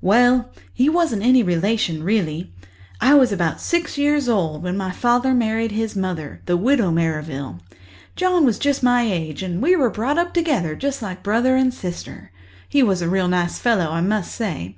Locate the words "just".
8.60-8.84, 10.76-11.02